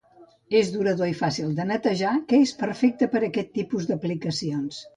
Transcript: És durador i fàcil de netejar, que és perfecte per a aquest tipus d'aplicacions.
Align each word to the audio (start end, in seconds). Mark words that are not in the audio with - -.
És 0.59 0.71
durador 0.75 1.11
i 1.11 1.13
fàcil 1.19 1.51
de 1.59 1.67
netejar, 1.73 2.15
que 2.31 2.41
és 2.47 2.55
perfecte 2.63 3.11
per 3.15 3.23
a 3.23 3.29
aquest 3.31 3.55
tipus 3.61 3.89
d'aplicacions. 3.93 4.85